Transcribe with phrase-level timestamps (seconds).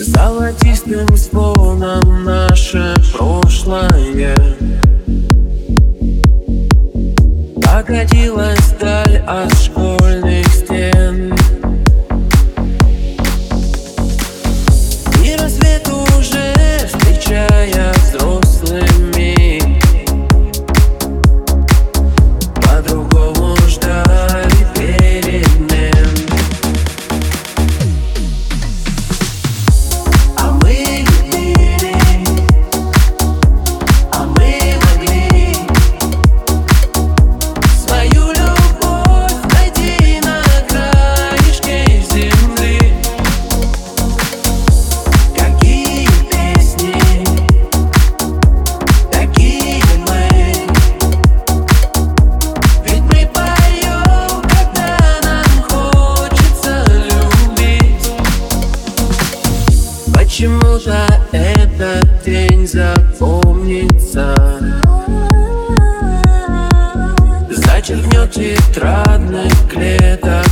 [0.00, 4.36] Золотистым звоном наше прошлое.
[7.56, 11.34] Покатилась даль от школьных стен.
[15.24, 15.88] И рассвет
[60.32, 64.34] Почему-то этот день запомнится.
[67.50, 70.46] Зачеркнет тетрадных клеток